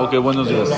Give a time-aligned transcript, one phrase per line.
[0.00, 0.68] Ok, buenos días.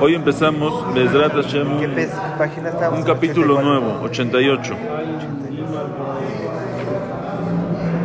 [0.00, 2.98] Hoy empezamos Bezrat Hashem, ¿Qué pes- página estamos?
[3.00, 3.62] un capítulo 84.
[3.80, 4.74] nuevo, 88.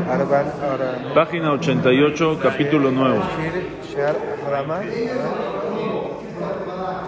[0.09, 1.13] Ahora van, ahora.
[1.13, 3.21] Página 88, capítulo nuevo.
[3.37, 4.15] Shir, Shar,
[4.49, 4.79] Rama.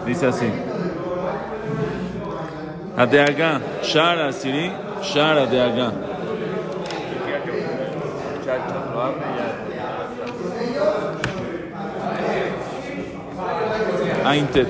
[0.05, 0.47] Dice así.
[2.97, 4.71] Adeaga, Shara Siri,
[5.03, 5.91] Shara Adeaga.
[14.25, 14.67] Aintet.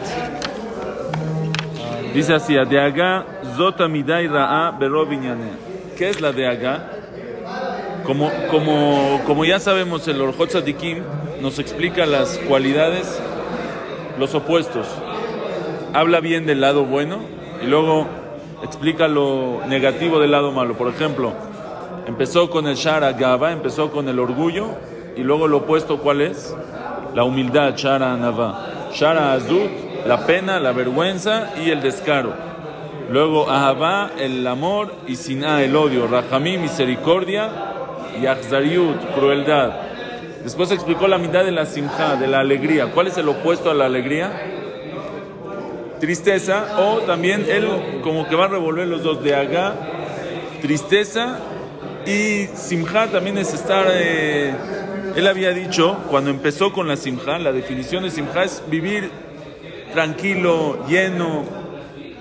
[2.14, 3.26] Dice así, Adeaga,
[3.56, 5.54] Zota Midai Ra'a Berob Inyanea.
[5.98, 6.92] ¿Qué es la Adeaga?
[8.06, 11.04] Como, como, como ya sabemos, el Orjot Tzadikim
[11.42, 13.22] nos explica las cualidades,
[14.20, 14.88] los opuestos.
[15.94, 17.20] Habla bien del lado bueno
[17.64, 18.08] y luego
[18.62, 20.76] explica lo negativo del lado malo.
[20.76, 21.34] Por ejemplo,
[22.08, 24.68] empezó con el Shara Gava, empezó con el orgullo
[25.16, 26.54] y luego lo opuesto, ¿cuál es?
[27.14, 28.75] La humildad, Shara Anava.
[28.96, 29.70] Shara Azut,
[30.08, 32.34] la pena, la vergüenza y el descaro.
[33.10, 36.08] Luego Ahavá, el amor y Siná, el odio.
[36.08, 37.50] Rahamim, misericordia
[38.22, 39.74] y Achzariut, crueldad.
[40.46, 42.92] Después explicó la mitad de la simja, de la alegría.
[42.94, 44.32] ¿Cuál es el opuesto a la alegría?
[46.00, 47.68] Tristeza o también él
[48.02, 49.74] como que va a revolver los dos de Agá,
[50.62, 51.40] tristeza
[52.06, 53.88] y simja también es estar...
[53.92, 54.54] eh,
[55.16, 59.10] él había dicho, cuando empezó con la simja, la definición de simja es vivir
[59.94, 61.44] tranquilo, lleno,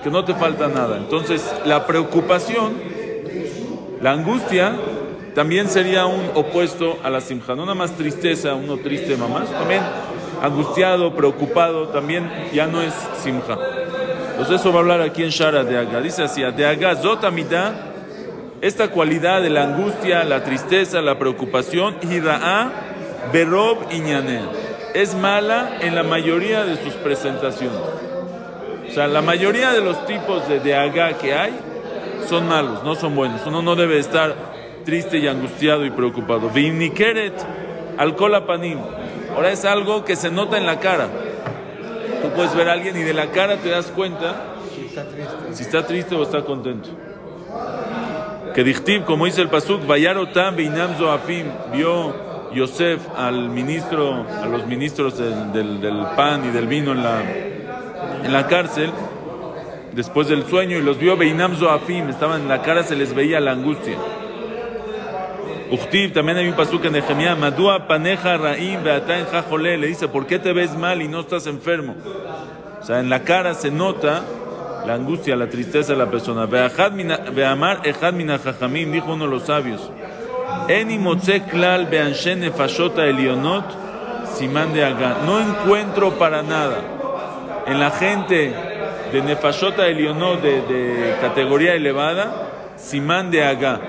[0.02, 0.96] que no te falta nada.
[0.98, 2.74] Entonces, la preocupación,
[4.00, 4.76] la angustia,
[5.34, 7.56] también sería un opuesto a la simja.
[7.56, 9.82] No nada más tristeza, uno triste mamás, también
[10.40, 13.58] angustiado, preocupado, también ya no es simja.
[14.30, 16.00] Entonces eso va a hablar aquí en Shara de Aga.
[16.00, 17.93] Dice así, de Aga, Zotamida,
[18.64, 22.72] esta cualidad de la angustia, la tristeza, la preocupación, Hira'a,
[23.30, 24.48] Berob Iñanea,
[24.94, 27.78] es mala en la mayoría de sus presentaciones.
[28.88, 31.52] O sea, la mayoría de los tipos de Deagá que hay
[32.26, 33.42] son malos, no son buenos.
[33.44, 34.34] Uno no debe estar
[34.86, 36.48] triste y angustiado y preocupado.
[36.48, 37.34] Vimnikeret,
[37.98, 38.78] alcohol panim.
[39.34, 41.08] Ahora es algo que se nota en la cara.
[42.22, 44.54] Tú puedes ver a alguien y de la cara te das cuenta
[44.86, 45.34] Está triste.
[45.52, 46.88] si está triste o está contento.
[48.54, 52.14] Que Dichtib, como dice el Pasuk, Vayarotam Beinam Zoafim, vio
[52.54, 57.20] Yosef al ministro, a los ministros del, pan y del vino en la,
[58.22, 58.92] en la cárcel,
[59.92, 63.40] después del sueño, y los vio Beinam Zoafim, estaban en la cara, se les veía
[63.40, 63.96] la angustia.
[65.72, 70.28] Uchtib, también hay un pasuk en Nehemiah, Madua paneja ra'im be'ataen jajole, le dice, ¿por
[70.28, 71.96] qué te ves mal y no estás enfermo?
[72.80, 74.22] O sea, en la cara se nota
[74.86, 76.46] la angustia, la tristeza de la persona.
[76.46, 79.90] Ve'amar echad mina dijo uno de los sabios.
[80.68, 80.98] Eni
[81.50, 83.64] klal be'anshe nefashota elionot,
[84.34, 85.18] simán de Agá.
[85.24, 86.76] No encuentro para nada
[87.66, 88.54] en la gente
[89.12, 93.80] de nefashota elionot, de, de categoría elevada, simán de Agá.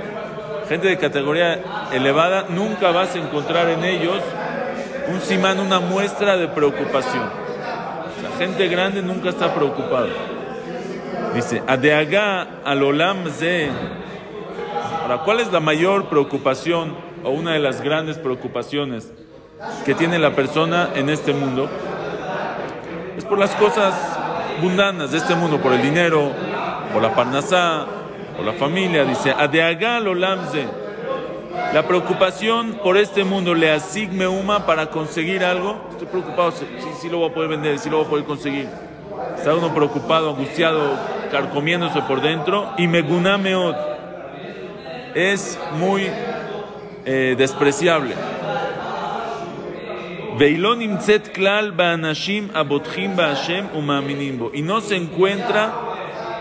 [0.70, 4.20] Gente de categoría elevada, nunca vas a encontrar en ellos
[5.08, 7.24] un simán, una muestra de preocupación.
[8.24, 10.08] La gente grande nunca está preocupada.
[11.36, 13.18] Dice, Adeagá al olam.
[15.02, 19.12] Ahora, ¿cuál es la mayor preocupación o una de las grandes preocupaciones
[19.86, 21.70] que tiene la persona en este mundo?
[23.18, 23.94] Es por las cosas
[24.62, 26.32] mundanas de este mundo, por el dinero,
[26.94, 27.86] por la parnasá,
[28.38, 29.04] por la familia.
[29.04, 30.66] Dice, Adeagá al olam ze.
[31.74, 35.82] La preocupación por este mundo le asigne uma para conseguir algo.
[35.92, 36.66] Estoy preocupado si-
[37.02, 38.70] si lo voy a poder vender, si lo voy a poder conseguir.
[39.38, 40.94] Está uno preocupado, angustiado,
[41.36, 42.72] carcomiéndose por dentro.
[42.78, 43.76] Y megunameot
[45.14, 46.08] es muy
[47.06, 48.16] eh, despreciable.
[54.54, 55.74] Y no se encuentra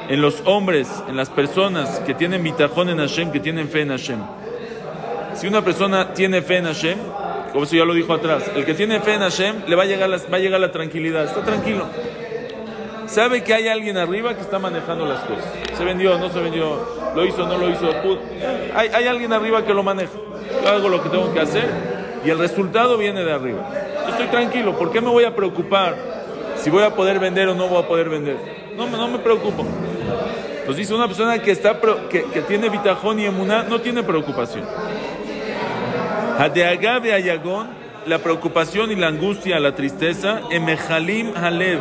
[0.08, 3.88] en los hombres, en las personas que tienen bitajón en Hashem, que tienen fe en
[3.88, 4.20] Hashem.
[5.34, 6.98] Si una persona tiene fe en Hashem,
[7.52, 9.86] como eso ya lo dijo atrás, el que tiene fe en Hashem le va a
[9.86, 11.86] llegar la, va a llegar la tranquilidad, está tranquilo.
[13.06, 15.44] Sabe que hay alguien arriba que está manejando las cosas.
[15.76, 16.78] Se vendió, no se vendió,
[17.14, 17.90] lo hizo, no lo hizo.
[18.74, 20.12] Hay, hay alguien arriba que lo maneja.
[20.62, 21.68] Yo hago lo que tengo que hacer
[22.24, 23.68] y el resultado viene de arriba.
[24.08, 25.96] Estoy tranquilo, ¿por qué me voy a preocupar
[26.56, 28.36] si voy a poder vender o no voy a poder vender?
[28.76, 29.64] No, no me preocupo.
[30.64, 31.78] Pues dice una persona que, está,
[32.08, 34.64] que, que tiene bitajón y emuná, no tiene preocupación.
[36.38, 37.68] Hadeagabe ayagón,
[38.06, 41.80] la preocupación y la angustia, la tristeza, emejalim halev.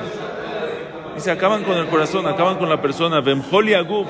[1.16, 3.22] Dice, acaban con el corazón, acaban con la persona.
[3.22, 4.06] Bemjoli agub,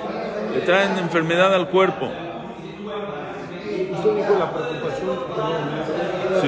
[0.54, 2.06] le traen enfermedad al cuerpo.
[2.06, 2.16] Usted
[4.16, 5.18] dijo la preocupación.
[6.42, 6.48] Sí.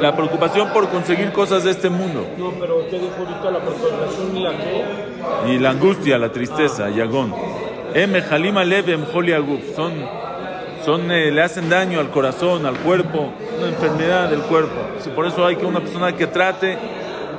[0.00, 2.26] La preocupación por conseguir cosas de este mundo.
[2.36, 5.52] No, pero usted dijo ahorita la preocupación y la qué.
[5.52, 7.34] Y la angustia, la tristeza, yagón.
[7.94, 9.60] Emejalim halev, emjoli agub.
[9.74, 9.94] Son,
[10.84, 13.32] son, eh, le hacen daño al corazón, al cuerpo.
[13.40, 14.74] Es una enfermedad del cuerpo.
[15.14, 16.76] Por eso hay que una persona que trate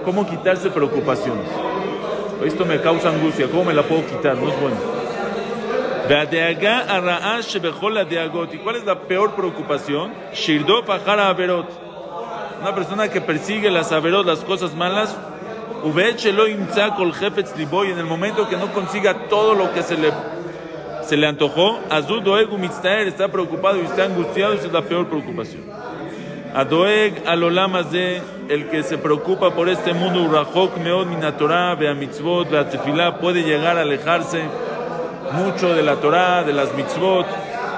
[0.03, 1.45] cómo quitarse preocupaciones.
[2.43, 4.35] Esto me causa angustia, ¿cómo me la puedo quitar?
[4.35, 4.75] No es bueno.
[8.53, 10.13] ¿Y cuál es la peor preocupación?
[12.61, 15.15] Una persona que persigue las averot, las cosas malas.
[17.57, 17.91] Liboy.
[17.91, 20.11] En el momento que no consiga todo lo que se le,
[21.03, 23.07] se le antojó, azud doeg umitztaer.
[23.07, 24.53] Está preocupado y está angustiado.
[24.53, 25.63] Esa es la peor preocupación.
[26.53, 32.49] Adoeg alolamas de el que se preocupa por este mundo, Urahok meod minatorah, vea mitzvot,
[32.49, 34.43] vea tefilá, puede llegar a alejarse
[35.33, 37.25] mucho de la Torah, de las mitzvot,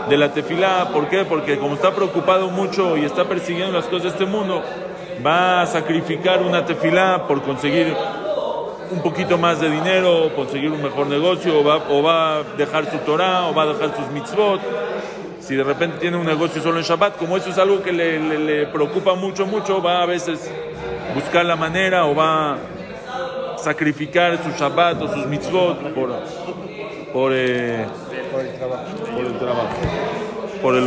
[0.09, 0.89] de la tefilá.
[0.93, 1.25] ¿Por qué?
[1.25, 4.61] Porque como está preocupado mucho y está persiguiendo las cosas de este mundo,
[5.25, 7.95] va a sacrificar una tefilá por conseguir
[8.91, 12.89] un poquito más de dinero, conseguir un mejor negocio, o va, o va a dejar
[12.89, 14.59] su Torah, o va a dejar sus mitzvot.
[15.49, 18.19] Si de repente tiene un negocio solo en Shabbat, como eso es algo que le,
[18.19, 20.47] le- le preocupa mucho, mucho, va a veces
[21.15, 22.57] buscar la manera o va a
[23.57, 26.11] sacrificar su Shabbat o sus mitzvot por,
[27.11, 27.83] por, eh,
[28.31, 28.83] por el trabajo.
[29.11, 29.67] por el trabajo,
[30.61, 30.85] por el.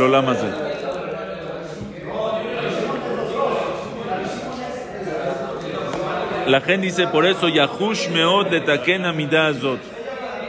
[6.47, 9.03] La gente dice por eso, Yahush meod de taken.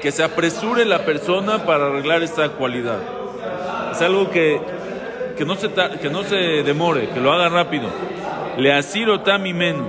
[0.01, 2.99] Que se apresure la persona para arreglar esta cualidad.
[3.95, 4.61] Es algo que,
[5.37, 7.89] que, no, se que no se demore, que lo haga rápido.
[8.57, 9.89] Le asiro tamimenu,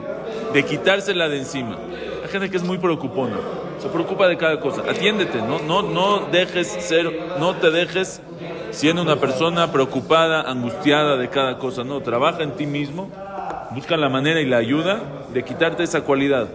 [0.54, 1.76] de quitársela de encima.
[2.24, 3.38] Hay gente que es muy preocupona,
[3.80, 4.84] se preocupa de cada cosa.
[4.88, 8.22] Atiéndete, no, no, no dejes ser, no te dejes
[8.70, 11.84] siendo una persona preocupada, angustiada de cada cosa.
[11.84, 13.10] No, trabaja en ti mismo,
[13.72, 15.02] busca la manera y la ayuda
[15.34, 16.48] de quitarte esa cualidad.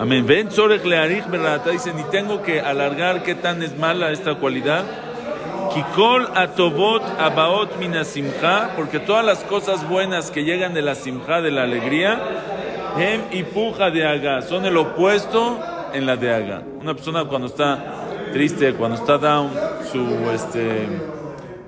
[0.00, 0.26] Amén.
[0.26, 4.84] Ven, Zorech Learich Berrata dice, ni tengo que alargar qué tan es mala esta cualidad.
[5.72, 11.50] Kikol atobot abaot minasimcha, porque todas las cosas buenas que llegan de la simcha, de
[11.50, 12.20] la alegría,
[12.98, 15.58] hem y puja de aga, son el opuesto
[15.92, 16.62] en la de aga.
[16.80, 19.50] Una persona cuando está triste, cuando está down,
[19.90, 20.86] su este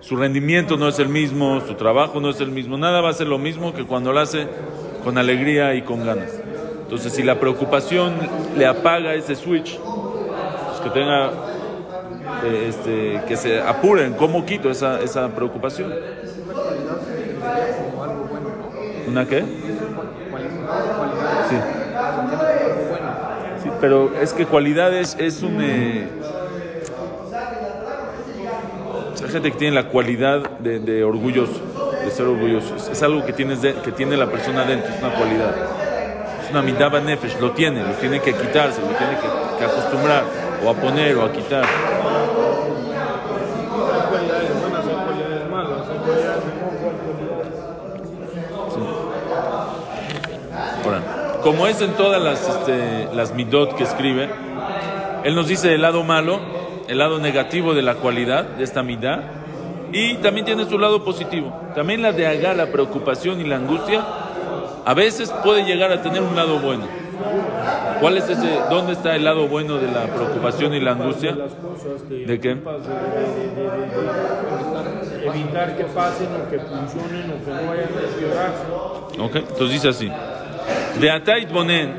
[0.01, 3.13] su rendimiento no es el mismo, su trabajo no es el mismo, nada va a
[3.13, 4.47] ser lo mismo que cuando lo hace
[5.03, 6.41] con alegría y con ganas.
[6.83, 8.15] Entonces, si la preocupación
[8.57, 11.31] le apaga ese switch, pues que tenga,
[12.43, 15.93] este, que se apuren, ¿cómo quito esa, esa preocupación?
[19.07, 19.41] ¿Una qué?
[21.49, 21.57] Sí.
[23.63, 25.59] Sí, pero es que cualidades es un...
[25.61, 26.09] eh,
[29.25, 31.61] hay gente que tiene la cualidad de, de orgulloso,
[32.05, 32.77] de ser orgulloso.
[32.77, 35.55] Es, algo que, tienes de- que tiene la persona dentro, es una cualidad.
[36.45, 39.17] Es una midaba nefesh, lo tiene, lo tiene que quitarse, lo tiene
[39.59, 40.25] que acostumbrar,
[40.65, 41.65] o a poner, o a quitar.
[41.65, 41.69] Hay
[44.09, 46.45] cualidades buenas, hay cualidades malas, hay cualidades
[50.85, 51.03] Ahora,
[51.43, 54.29] como es en todas las, este, las midot que escribe,
[55.25, 56.41] él nos dice el lado malo,
[56.89, 59.33] el lado negativo de la cualidad de esta midá,
[59.93, 61.53] y también tiene su lado positivo.
[61.75, 64.05] También la de haga, la preocupación y la angustia,
[64.85, 66.87] a veces puede llegar a tener un lado bueno.
[68.01, 68.61] ¿Cuál es ese?
[68.71, 71.37] ¿Dónde está el lado bueno de la preocupación y la angustia?
[72.27, 72.57] ¿De qué?
[75.29, 79.21] evitar que pasen o que funcionen o que no vayan a empeorarse.
[79.21, 80.11] Ok, entonces dice así.
[80.97, 81.95] De Atait Bonen,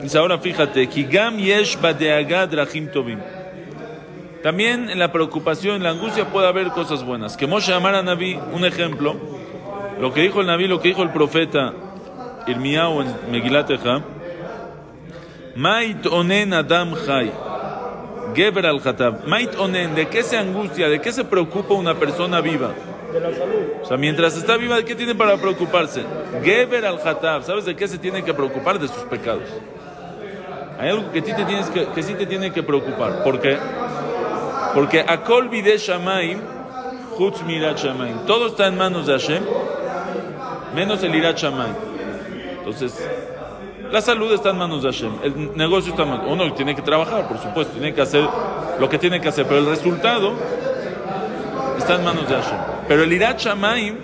[0.00, 3.18] dice ahora fíjate, Kigam yesh badeaga drachim tovim.
[4.42, 7.36] También en la preocupación, en la angustia puede haber cosas buenas.
[7.36, 9.16] Que Moshe Amara Naví, un ejemplo,
[10.00, 11.74] lo que dijo el Naví, lo que dijo el profeta
[12.46, 14.04] Irmiyahu en Megilat Echa,
[15.56, 17.32] Mait onen Adam Chai,
[18.34, 19.26] Geber al Hatab.
[19.26, 22.74] Mait onen, ¿de qué se angustia, de qué se preocupa una persona viva?
[23.82, 26.02] O sea, mientras está viva, ¿de qué tiene para preocuparse?
[26.42, 27.42] Geber al Hatab.
[27.42, 28.78] ¿Sabes de qué se tiene que preocupar?
[28.78, 29.44] De sus pecados.
[30.78, 33.24] Hay algo que, te tienes que, que sí te tiene que preocupar.
[33.24, 33.58] ¿Por qué?
[34.74, 36.38] Porque Akol Bide Shamaim,
[37.16, 38.26] chutz mirat shamayim.
[38.26, 39.42] Todo está en manos de Hashem,
[40.74, 41.74] menos el irat shamayim.
[42.58, 43.08] Entonces,
[43.90, 46.26] la salud está en manos de Hashem, el negocio está en manos.
[46.28, 48.24] Uno tiene que trabajar, por supuesto, tiene que hacer
[48.78, 50.34] lo que tiene que hacer, pero el resultado
[51.78, 52.77] está en manos de Hashem.
[52.88, 53.96] Pero el irat shamayim,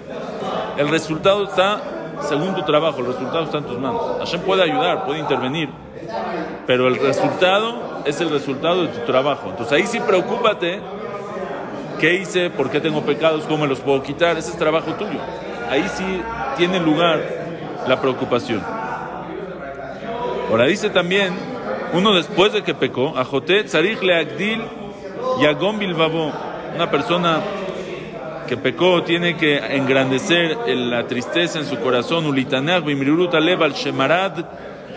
[0.77, 1.81] el resultado está
[2.21, 4.03] según tu trabajo, el resultado está en tus manos.
[4.19, 5.69] Hashem puede ayudar, puede intervenir,
[6.67, 9.51] pero el resultado es el resultado de tu trabajo.
[9.51, 10.81] Entonces ahí sí preocúpate
[12.01, 15.19] qué hice, por qué tengo pecados, cómo me los puedo quitar, ese es trabajo tuyo.
[15.71, 16.23] Ahí sí
[16.57, 17.21] tiene lugar
[17.89, 18.63] la preocupación.
[20.51, 21.35] Ahora dice también,
[21.93, 24.63] uno después de que pecó, Ajotet Tzarich Leagdil
[25.79, 26.33] Bilbabo,
[26.75, 27.41] una persona
[28.47, 32.27] que pecó tiene que engrandecer la tristeza en su corazón,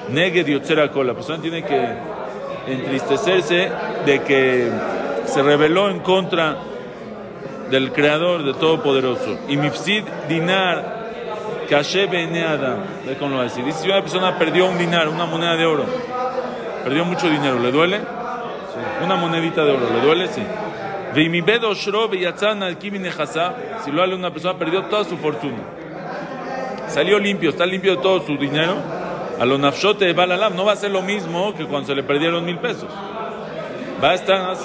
[0.10, 0.48] neged.
[1.06, 1.88] La persona tiene que
[2.68, 3.72] entristecerse
[4.06, 4.70] de que
[5.26, 6.58] se rebeló en contra
[7.70, 9.40] del Creador de Todopoderoso.
[9.48, 10.98] Y mifsid dinar
[11.70, 12.78] kashe beneada.
[13.06, 13.64] Ve cómo lo va a decir.
[13.66, 15.86] Dice, si una persona perdió un dinar, una moneda de oro,
[16.84, 18.00] perdió mucho dinero, ¿le duele?
[19.04, 20.28] Una monedita de oro, ¿le duele?
[20.28, 20.42] Sí.
[23.84, 25.58] Si lo hace una persona, perdió toda su fortuna.
[26.88, 28.76] Salió limpio, está limpio de todo su dinero.
[29.40, 32.04] A lo nafshote de Balalam no va a ser lo mismo que cuando se le
[32.04, 32.90] perdieron mil pesos.
[34.04, 34.56] Va a estar,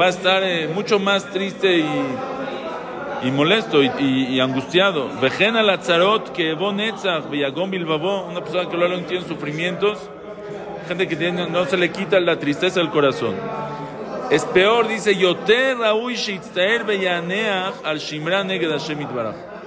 [0.00, 5.08] va a estar eh, mucho más triste y, y molesto y, y, y angustiado.
[5.20, 8.26] Vejen al atzarot que bonetzach beyagom bilbabo.
[8.26, 9.98] Una persona que lo tiene sufrimientos.
[10.86, 13.34] Gente que tiene, no se le quita la tristeza del corazón.
[14.30, 19.06] Es peor, dice Yoter Raúl Shitztaer Beyaneach al Shimra Neged Hashem.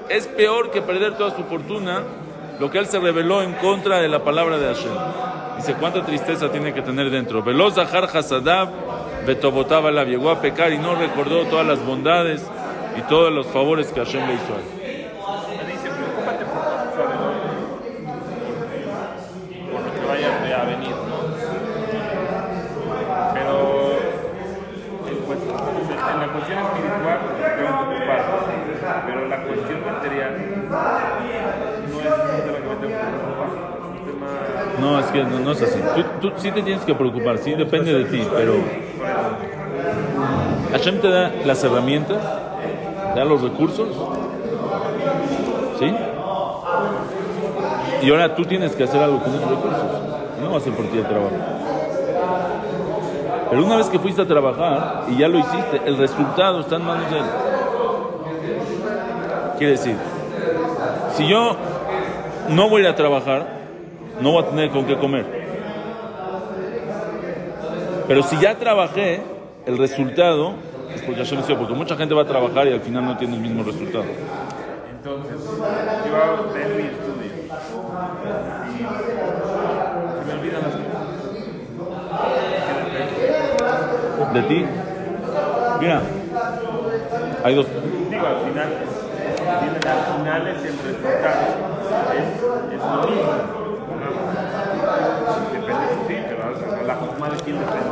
[0.08, 2.03] Es peor que perder toda su fortuna,
[2.60, 4.91] lo que él se rebeló en contra de la palabra de Hashem.
[5.58, 7.41] Dice, cuánta tristeza tiene que tener dentro.
[7.41, 8.70] Veloz Zahar Hasadab,
[9.25, 12.46] Betobotaba llegó a pecar y no recordó todas las bondades
[12.98, 14.63] y todos los favores que Hashem le hizo a él.
[15.68, 17.34] Dice, preocúpate por tu alrededor,
[19.72, 21.22] por lo que vaya a venir, ¿no?
[23.34, 23.56] Pero
[25.08, 28.22] en, cuestión, en la cuestión espiritual te deben preocupar,
[29.06, 30.32] pero la cuestión material
[30.70, 33.50] no es un tema que me tengo que preocupar.
[33.51, 34.27] Es un tema
[34.79, 35.80] No, es que no, es así.
[35.96, 38.56] Tú, tú sí te tienes que preocupar, sí depende de ti, pero
[40.72, 42.18] Hashem te da las herramientas,
[43.13, 43.89] te da los recursos,
[45.80, 45.94] ¿sí?
[48.01, 49.84] Y ahora tú tienes que hacer algo con esos recursos.
[50.41, 51.36] No va a por ti el trabajo.
[53.50, 56.86] Pero una vez que fuiste a trabajar y ya lo hiciste, el resultado está en
[56.86, 57.25] manos de él.
[59.58, 59.96] Quiere decir,
[61.15, 61.58] si yo
[62.50, 63.61] no voy a trabajar,
[64.22, 65.25] no voy a tener con qué comer.
[68.08, 69.22] Pero si ya trabajé,
[69.66, 70.54] el resultado
[70.94, 73.36] es porque Hashem hizo, porque mucha gente va a trabajar y al final no tiene
[73.36, 74.04] el mismo resultado.
[74.92, 77.32] Entonces, yo vengo y estudio.
[78.68, 78.78] Y
[80.20, 81.01] se me olvidan las cosas.
[84.34, 84.66] De ti,
[85.80, 86.01] mira,
[87.44, 87.66] hay dos.
[88.10, 88.68] Digo, al final,
[89.48, 91.42] al final es el resultado.
[92.13, 92.24] Es,
[92.74, 93.61] es lo mismo.
[95.72, 95.80] ¿No?
[95.80, 97.90] Depende, sí, pero la forma de quién depende.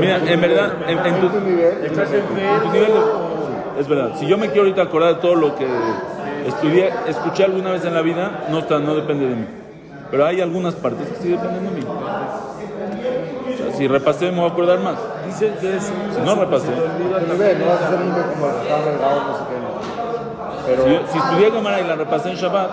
[0.00, 1.26] Mira, en verdad, en, en tu,
[1.86, 4.10] Estás en fe, en tu nivel de- es verdad.
[4.18, 5.66] Si yo me quiero ahorita acordar de todo lo que
[6.46, 9.46] estudié, escuché alguna vez en la vida, no está, no depende de mí.
[10.10, 11.82] Pero hay algunas partes que sí dependen de mí.
[11.86, 14.96] O sea, si repasé, me voy a acordar más.
[15.38, 15.84] Que es.
[15.84, 16.66] Si no repasé.
[16.72, 19.42] Tu nivel, no vas a ser un nivel como el que estaba delgado, no sé
[19.48, 19.56] qué.
[19.60, 19.70] no.
[20.66, 22.70] Pero Si, si estudié cámara y la repasé en Shabbat,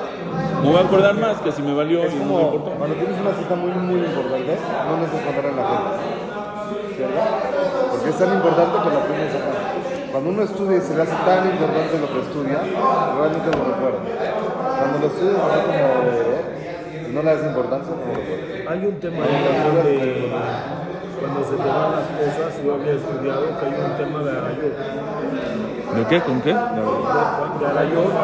[0.62, 2.72] me voy a acordar más que si me valió es y no me importó.
[2.72, 5.92] cuando tienes una cita muy, muy importante, no necesitas contarle a la gente.
[6.96, 7.20] ¿Cierto?
[7.92, 9.54] Porque es tan importante que lo tienes acá.
[10.12, 14.02] Cuando uno estudia y se le hace tan importante lo que estudia, realmente lo recuerda.
[14.78, 18.72] Cuando lo estudias así como de, y no le das importancia, no lo recuerda.
[18.72, 20.34] Hay un tema ahí también de
[21.18, 24.76] cuando se te van las cosas, yo había estudiado que hay un tema de Arayot.
[25.96, 26.22] ¿De qué?
[26.22, 26.54] ¿Con qué?
[26.54, 28.22] De cuando uno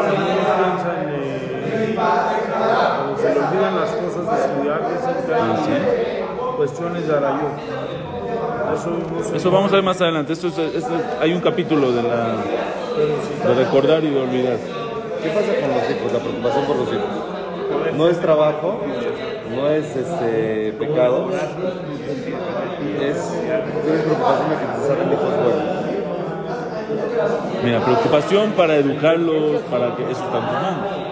[0.58, 1.10] piensa en.
[1.10, 1.43] eh,
[1.74, 6.24] se le olvidan las cosas de estudiar, dicen que hay
[6.58, 7.54] cuestiones de Arayot.
[8.76, 9.36] Eso.
[9.36, 10.34] Eso vamos a ver más adelante.
[10.34, 10.86] Esto es- es-
[11.22, 12.36] hay un capítulo de, la,
[13.48, 14.58] de recordar y de olvidar.
[15.22, 16.14] ¿Qué pasa con los hijos?
[16.14, 17.96] La preocupación por los hijos.
[17.98, 18.82] No es trabajo,
[19.56, 21.40] no es este pecado, es
[22.82, 25.84] tienes preocupación de que te salen hijos buenos.
[27.64, 31.03] Mira, preocupación para educarlos, para que eso está en.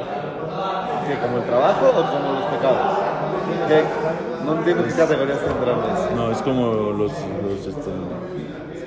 [1.12, 3.00] ¿Qué, ¿Como el trabajo o como los pecados?
[3.68, 3.84] ¿Qué?
[4.46, 6.10] No entiendo qué categorías tendrán eso.
[6.16, 7.12] No, es como los...
[7.12, 7.92] los, este,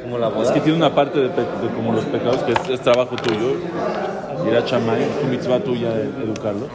[0.04, 0.45] Como la boda.
[0.45, 1.31] es que tiene una parte de,
[1.76, 3.57] como los pecados que es, es trabajo tuyo.
[4.49, 6.71] Ir a chamay, es tu mitzvah tuya de educarlos.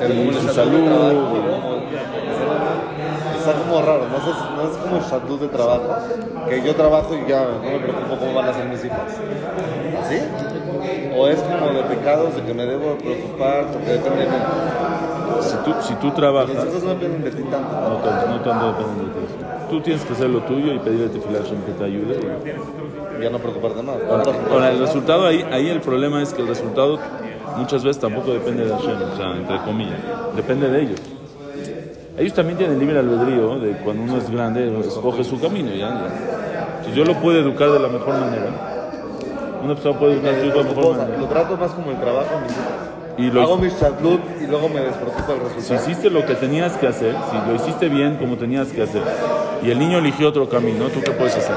[0.00, 0.88] Pero y su salud,
[3.38, 4.24] Está como raro, no es,
[4.56, 5.96] no es como shadut de trabajo,
[6.48, 8.98] que yo trabajo y ya no me preocupo cómo van a ser mis hijos.
[10.02, 10.18] ¿Así?
[11.16, 14.36] O es como de pecados de que me debo preocupar porque depende de mí.
[15.40, 17.72] Si tú, si tú trabajas, Los hijos no dependen de ti tanto.
[17.72, 19.44] no tanto, no tanto depende de ti.
[19.70, 22.18] Tú tienes que hacer lo tuyo y pedirle a Hashem que te ayude.
[23.18, 23.96] Y ya no preocuparte más.
[24.08, 26.98] Ahora, ahora, el resultado ahí, ahí el problema es que el resultado
[27.56, 29.98] muchas veces tampoco depende de Hashem, o sea, entre comillas,
[30.36, 31.00] depende de ellos.
[32.18, 35.70] Ellos también tienen libre albedrío de cuando uno es grande, escoge su camino.
[35.74, 36.08] ¿ya?
[36.84, 38.75] Si yo lo puedo educar de la mejor manera,
[39.66, 41.28] una persona puede educar a su hijo de la mejor Lo manera.
[41.28, 42.64] trato más como el trabajo a mis hijos.
[43.18, 45.82] Y lo- Hago mis shadut y luego me despreocupo el Si resultado.
[45.90, 49.02] hiciste lo que tenías que hacer, si lo hiciste bien como tenías que hacer,
[49.62, 51.54] y el niño eligió otro camino, ¿tú qué puedes hacer?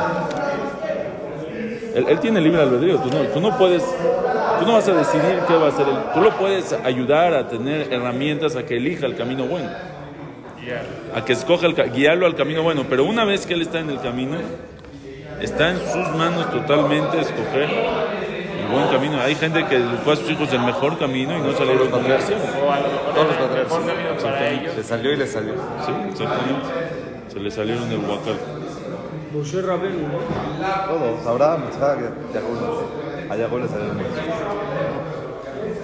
[1.95, 3.83] Él, él tiene libre albedrío, tú no, tú no puedes,
[4.59, 5.95] tú no vas a decidir qué va a hacer él.
[6.13, 9.69] Tú lo puedes ayudar a tener herramientas a que elija el camino bueno,
[11.15, 13.89] a que escoja, el, guiarlo al camino bueno, pero una vez que él está en
[13.89, 14.37] el camino,
[15.41, 19.19] está en sus manos totalmente escoger el buen camino.
[19.21, 22.37] Hay gente que fue a sus hijos del mejor camino y no salieron con gracia.
[23.13, 24.77] Todos los el patriarcas.
[24.77, 25.53] Le salió y le salió.
[25.85, 26.65] Sí, exactamente.
[27.31, 28.37] Se le salieron del huacal.
[29.33, 30.19] Moshe Rabenu, ¿no?
[30.87, 31.27] Todos.
[31.27, 32.49] Abraham, Jacob.
[33.29, 34.09] A Jacob le el mismo.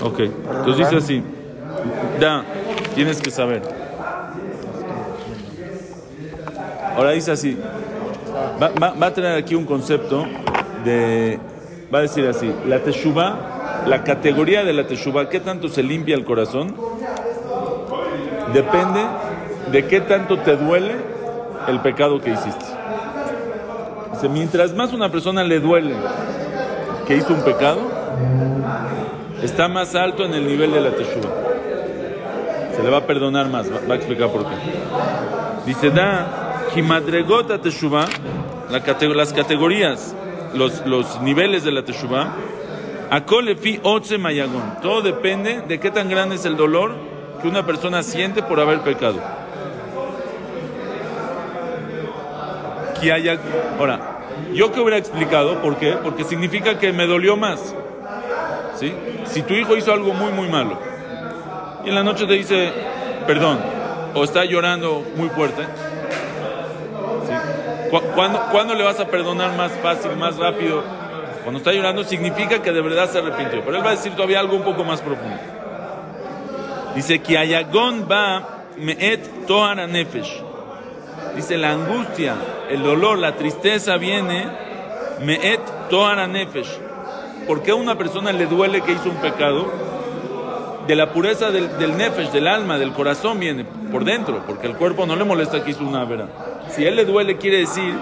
[0.01, 1.23] Ok, entonces dice así,
[2.19, 2.43] da,
[2.95, 3.61] tienes que saber.
[6.95, 7.57] Ahora dice así,
[8.61, 10.25] va, a traer aquí un concepto
[10.83, 11.39] de,
[11.93, 16.15] va a decir así, la teshuva, la categoría de la teshuva, ¿qué tanto se limpia
[16.15, 16.75] el corazón?
[18.53, 19.01] Depende
[19.71, 20.95] de qué tanto te duele
[21.67, 22.65] el pecado que hiciste.
[24.13, 25.95] Dice, mientras más una persona le duele
[27.07, 27.79] que hizo un pecado,
[29.41, 31.29] está más alto en el nivel de la teshuva.
[32.75, 34.55] Se le va a perdonar más, va, va a explicar por qué.
[35.65, 36.44] Dice, da,
[36.75, 38.05] Himadregota teshuva,
[38.69, 40.15] la cate- las categorías,
[40.53, 42.33] los, los niveles de la teshuva,
[43.09, 44.79] Akolefi otse mayagón.
[44.81, 46.93] Todo depende de qué tan grande es el dolor
[47.41, 49.19] que una persona siente por haber pecado.
[52.99, 53.37] Que haya,
[53.79, 53.99] ahora,
[54.53, 55.93] yo que hubiera explicado, ¿por qué?
[56.03, 57.75] Porque significa que me dolió más.
[58.79, 58.91] ¿sí?
[59.25, 60.77] Si tu hijo hizo algo muy, muy malo
[61.85, 62.71] y en la noche te dice
[63.27, 63.59] perdón
[64.15, 65.63] o está llorando muy fuerte.
[67.89, 70.83] ¿Cu- ¿Cuándo, cuándo le vas a perdonar más fácil, más rápido?
[71.43, 73.61] Cuando está llorando significa que de verdad se arrepintió.
[73.63, 75.37] Pero él va a decir todavía algo un poco más profundo.
[76.95, 80.41] Dice que ayagón va meet tohara nefesh.
[81.35, 82.35] Dice la angustia,
[82.69, 84.47] el dolor, la tristeza viene
[85.21, 86.69] meet tohara nefesh.
[87.45, 89.71] ¿Por qué a una persona le duele que hizo un pecado?
[90.87, 95.05] De la pureza del, nefesh, del alma, del corazón viene por dentro, porque el cuerpo
[95.05, 96.27] no le molesta que hizo una vera.
[96.69, 97.95] Si a él le duele, quiere decir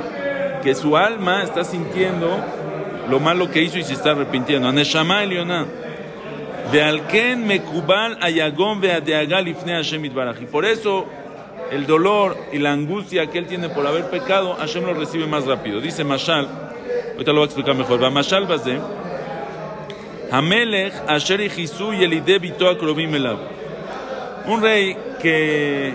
[0.62, 2.30] que su alma está sintiendo
[3.10, 4.68] lo malo que hizo y se está arrepintiendo.
[4.68, 5.66] Aneshama Elioná.
[6.72, 10.06] De alken mekubal ayagón Hashem.
[10.06, 10.10] Y
[10.52, 11.06] por eso
[11.72, 15.46] el dolor y la angustia que él tiene por haber pecado, Hashem lo recibe más
[15.46, 15.82] rápido.
[15.82, 16.48] Dice Mashal,
[17.14, 18.02] ahorita lo voy a explicar mejor.
[18.04, 18.48] Va Mashal.
[20.34, 21.42] Hamelech asher.
[24.46, 25.94] Un rey que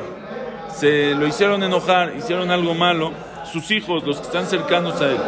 [0.72, 3.10] se lo hicieron enojar, hicieron algo malo,
[3.52, 5.18] sus hijos, los que están cercanos a él.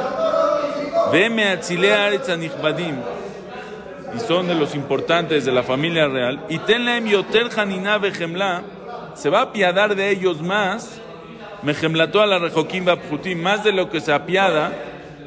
[1.12, 1.58] Veme.
[4.14, 6.44] Y son de los importantes de la familia real.
[6.48, 8.62] Y tenlaem yoter hanina vejemla.
[9.14, 11.00] Se va a apiadar de ellos más.
[11.64, 13.42] Mejemlató a la rejoquim bapjutim.
[13.42, 14.70] Más de lo que se apiada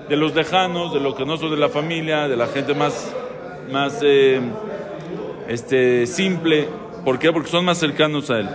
[0.08, 3.13] de los lejanos, de lo que no son de la familia, de la gente más,
[3.71, 4.41] más eh,
[5.47, 6.67] este, simple.
[7.04, 7.32] ¿Por qué?
[7.32, 8.49] Porque son más cercanos a él.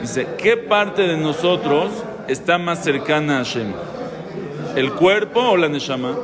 [0.00, 1.90] Dice, ¿qué parte de nosotros
[2.28, 3.72] está más cercana a Hashem?
[4.76, 6.14] ¿El cuerpo o la neshama?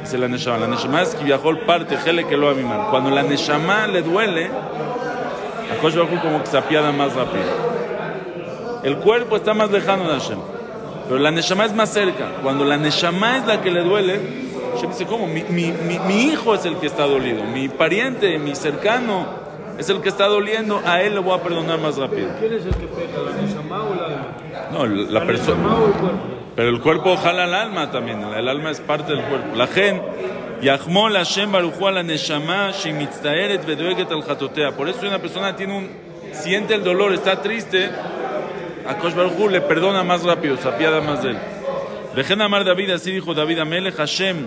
[0.00, 0.58] Dice la neshama.
[0.58, 2.88] La neshama es que viajó el parte, jele que lo animal.
[2.90, 7.44] Cuando la neshama le duele, a Kosh como que se apiada más rápido.
[8.82, 10.38] El cuerpo está más lejano de Hashem.
[11.08, 12.30] Pero la neshama es más cerca.
[12.42, 15.26] Cuando la neshama es la que le duele, Hashem dice, ¿cómo?
[15.26, 17.44] Mi, mi, mi, mi hijo es el que está dolido.
[17.44, 19.26] Mi pariente, mi cercano
[19.78, 20.80] es el que está doliendo.
[20.84, 22.28] A él le voy a perdonar más rápido.
[22.38, 23.22] ¿Quién es el que pega?
[23.24, 24.26] ¿La Neshama o la alma?
[24.72, 25.68] No, la ¿La persona...
[26.54, 29.56] Pero el cuerpo jala el alma también, el alma es parte del cuerpo.
[29.56, 30.02] La gen,
[30.60, 34.72] Yahmol Hashem Baruchu la Neshama Shimitztaeret Vedoeget al Jatotea.
[34.72, 35.88] Por eso una persona tiene un,
[36.32, 37.90] siente el dolor, está triste,
[38.86, 41.38] a Kosh Baruchu le perdona más rápido, se apiada más de él.
[42.14, 44.46] Vejen Amar David, así dijo David Amelech, Hashem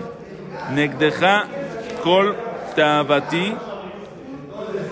[0.72, 1.46] Negdeja
[2.02, 2.36] Kol
[2.76, 3.54] Ta'avati.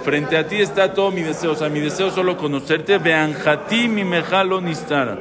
[0.02, 2.98] Frente a ti está todo mi deseo, o sea, mi deseo es solo conocerte.
[2.98, 5.18] Veanjati mi mejalo nistara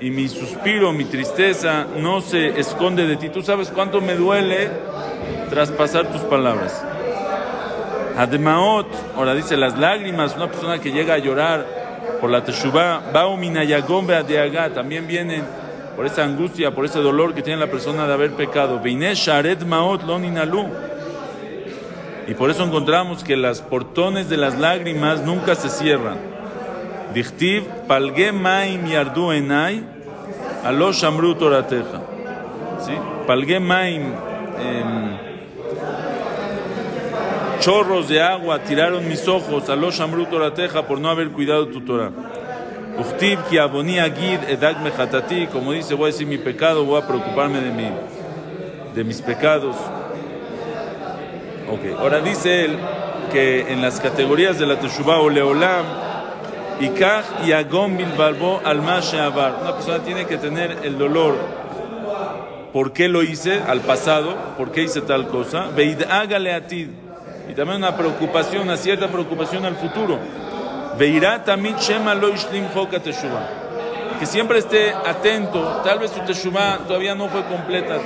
[0.00, 3.28] y mi suspiro, mi tristeza no se esconde de ti.
[3.28, 4.70] Tú sabes cuánto me duele
[5.50, 6.84] traspasar tus palabras.
[8.16, 11.66] Ademaot, ahora dice las lágrimas, una persona que llega a llorar
[12.20, 15.44] por la teshuvah, Bauminayagombe Adeaga, también vienen
[15.96, 18.80] por esa angustia, por ese dolor que tiene la persona de haber pecado.
[19.66, 20.02] Maot.
[22.28, 26.18] Y por eso encontramos que las portones de las lágrimas nunca se cierran.
[27.14, 29.82] Dichtiv palge maim yardu enai
[30.64, 32.02] alo shamru torateja.
[32.84, 32.92] ¿Sí?
[33.26, 34.12] Palge maim
[37.60, 42.10] chorros de agua tiraron mis ojos alo shamru torateja por no haber cuidado tu Torah.
[42.98, 47.06] Uchtiv ki abonía gid edag mechatati, como dice, voy a decir mi pecado, voy a
[47.06, 47.90] preocuparme de mi,
[48.94, 49.76] de mis pecados.
[51.70, 52.78] Ok, ahora dice él
[53.32, 55.84] que en las categorías de la Teshuvah o Leolam,
[56.80, 58.80] Ikach y Agom Bilbalbo al.
[58.80, 59.00] Una
[59.74, 61.34] persona tiene que tener el dolor.
[62.72, 64.34] ¿Por qué lo hice al pasado?
[64.56, 65.68] ¿Por qué hice tal cosa?
[65.74, 66.88] Veid hágale a ti.
[67.48, 70.18] Y también una preocupación, una cierta preocupación al futuro.
[70.98, 72.66] Veirá también Shema lo ishlim
[74.18, 75.82] Que siempre esté atento.
[75.84, 77.96] Tal vez su teshuvah todavía no fue completa.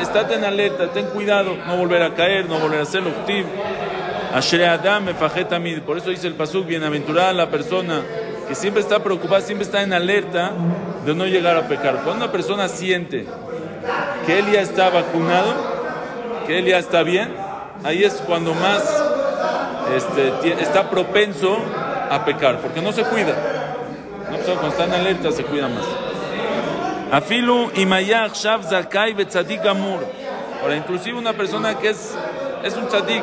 [0.00, 1.56] Estate en alerta, ten cuidado.
[1.66, 3.46] No volver a caer, no volver a hacer optim.
[4.34, 5.06] Adam
[5.86, 8.02] Por eso dice el Pasuk, bienaventurada la persona
[8.48, 10.50] que siempre está preocupada, siempre está en alerta
[11.06, 12.00] de no llegar a pecar.
[12.02, 13.26] Cuando una persona siente
[14.26, 15.54] que él ya está vacunado,
[16.48, 17.32] que él ya está bien,
[17.84, 18.82] ahí es cuando más
[19.94, 21.58] este, está propenso
[22.10, 23.34] a pecar, porque no se cuida.
[24.28, 25.84] Una persona cuando está en alerta se cuida más.
[27.12, 29.14] Afilu imayach shav zakai
[29.68, 30.00] amur.
[30.62, 32.16] Ahora, inclusive una persona que es,
[32.62, 33.22] es un tzadik,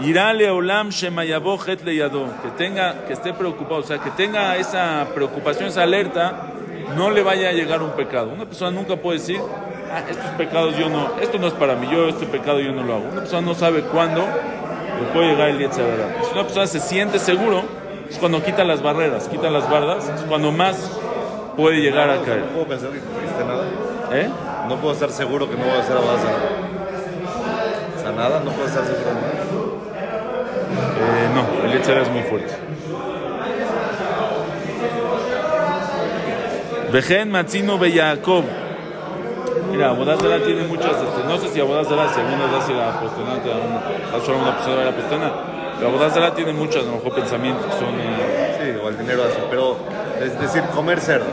[0.00, 5.06] Irale olam shemayabo het leyado, que tenga, que esté preocupado, o sea, que tenga esa
[5.14, 6.52] preocupación, esa alerta,
[6.94, 8.30] no le vaya a llegar un pecado.
[8.30, 9.40] Una persona nunca puede decir,
[9.90, 12.82] ah, estos pecados yo no, esto no es para mí, yo este pecado yo no
[12.82, 13.08] lo hago.
[13.10, 14.22] Una persona no sabe cuándo
[15.04, 17.64] puede llegar el de Si una persona se siente seguro,
[18.08, 20.90] es cuando quita las barreras, quita las bardas, es cuando más
[21.56, 22.40] puede llegar a caer.
[22.40, 23.64] No puedo pensar que no nada.
[24.12, 24.28] ¿Eh?
[24.68, 26.14] No puedo estar seguro que no voy a hacer nada.
[27.96, 29.32] O sea, nada, no puedo estar seguro de nada.
[30.98, 32.54] Eh, no, el Yetzera es muy fuerte.
[36.92, 38.44] Vejen Matzino Beyaakov.
[39.76, 43.56] Mira, Abodazara tiene muchas, este, no sé si Abodazara según es hace la apostonante, a
[43.56, 45.32] una persona de la apostona,
[45.76, 47.94] pero Abodazara tiene muchos, a lo mejor pensamientos que son...
[48.00, 48.56] Eh...
[48.58, 49.76] Sí, o el dinero así, pero
[50.18, 51.26] es decir, comer cerdo.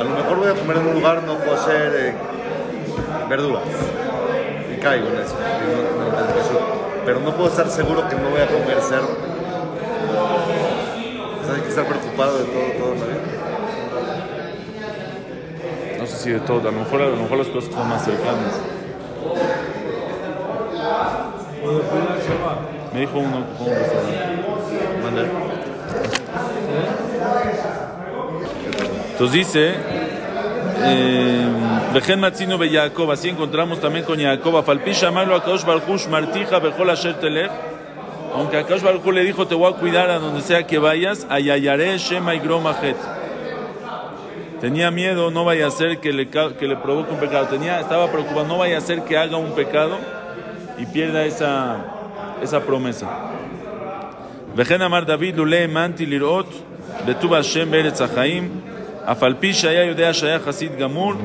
[0.00, 2.14] A lo mejor voy a comer en un lugar, no puedo hacer eh,
[3.28, 3.62] verduras.
[4.74, 5.36] Y caigo en eso
[7.08, 9.16] pero no puedo estar seguro que no voy a comer cerdo.
[11.54, 13.37] hay que estar preocupado de todo, todo la vida.
[16.08, 18.60] Sé si de todo, a lo mejor, a lo mejor las cosas son más cercanas.
[22.94, 23.70] Me dijo uno, ¿cómo
[29.10, 29.74] Entonces dice,
[30.84, 31.46] eh,
[31.92, 36.58] Vejen Matzino be Jacob, así encontramos también con Jacob, Falpisha Malo a Kaosh Barjush Martija
[36.58, 37.16] Bejol Asher
[38.34, 41.40] aunque a Kaosh le dijo te voy a cuidar a donde sea que vayas, a
[41.40, 42.96] Yayare Shema y Gromajet.
[44.60, 47.46] Tenía miedo, no vaya a ser que le, que le provoque un pecado.
[47.46, 49.96] Tenía, estaba preocupado, no vaya a ser que haga un pecado
[50.78, 51.76] y pierda esa,
[52.42, 53.08] esa promesa.
[54.56, 56.48] Vejen Amar David Lule Manti Lirot,
[57.06, 58.50] Betuba Hashem Beretz Achaim,
[59.06, 61.16] Afalpi Shaya Yudea Shaya Hasid Gamur,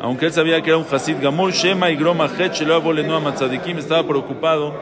[0.00, 2.82] aunque él sabía que era un Hasid Gamur, Shema y Groma Het Shelo
[3.20, 4.74] Matzadikim estaba preocupado.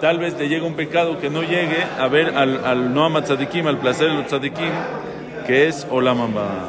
[0.00, 3.78] Tal vez le llegue un pecado que no llegue a ver al, al Noam al
[3.78, 4.70] placer de los Tzadikim,
[5.44, 6.68] que es Olamamba.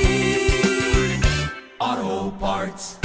[2.39, 3.00] Parts.